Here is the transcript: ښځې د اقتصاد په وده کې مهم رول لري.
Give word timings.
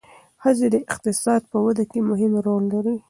ښځې 0.41 0.67
د 0.71 0.75
اقتصاد 0.91 1.41
په 1.51 1.57
وده 1.65 1.83
کې 1.91 1.99
مهم 2.09 2.33
رول 2.45 2.63
لري. 2.73 2.95